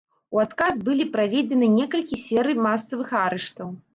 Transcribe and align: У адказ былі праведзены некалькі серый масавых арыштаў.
У 0.35 0.39
адказ 0.43 0.79
былі 0.87 1.05
праведзены 1.15 1.69
некалькі 1.77 2.19
серый 2.23 2.57
масавых 2.67 3.15
арыштаў. 3.25 3.73